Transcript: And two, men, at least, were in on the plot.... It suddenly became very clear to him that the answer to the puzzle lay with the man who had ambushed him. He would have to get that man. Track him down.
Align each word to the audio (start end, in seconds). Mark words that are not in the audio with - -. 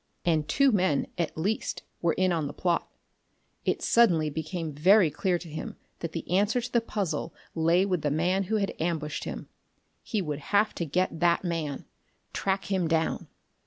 And 0.25 0.47
two, 0.47 0.71
men, 0.71 1.05
at 1.19 1.37
least, 1.37 1.83
were 2.01 2.13
in 2.13 2.31
on 2.31 2.47
the 2.47 2.55
plot.... 2.55 2.89
It 3.65 3.83
suddenly 3.83 4.31
became 4.31 4.73
very 4.73 5.11
clear 5.11 5.37
to 5.37 5.47
him 5.47 5.75
that 5.99 6.11
the 6.11 6.27
answer 6.27 6.59
to 6.59 6.71
the 6.71 6.81
puzzle 6.81 7.35
lay 7.53 7.85
with 7.85 8.01
the 8.01 8.09
man 8.09 8.45
who 8.45 8.55
had 8.55 8.73
ambushed 8.79 9.25
him. 9.25 9.47
He 10.01 10.19
would 10.19 10.39
have 10.39 10.73
to 10.73 10.87
get 10.87 11.19
that 11.19 11.43
man. 11.43 11.85
Track 12.33 12.65
him 12.71 12.87
down. 12.87 13.27